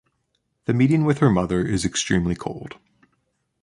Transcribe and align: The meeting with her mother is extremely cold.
The 0.65 0.73
meeting 0.73 1.05
with 1.05 1.19
her 1.19 1.29
mother 1.29 1.63
is 1.63 1.85
extremely 1.85 2.33
cold. 2.33 2.79